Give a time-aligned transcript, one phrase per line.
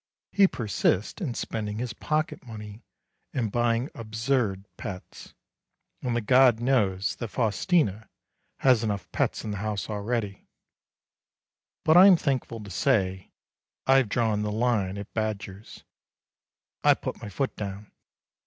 [0.31, 2.81] He persists in spending his pocket money
[3.35, 5.35] in buying absurd pets
[6.01, 8.09] and the gods know that Faustina
[8.61, 10.47] has enough pets in the house already.
[11.83, 13.31] But I am thankful to say
[13.85, 15.83] I have drawn the line at badgers.
[16.83, 17.91] I put my foot down.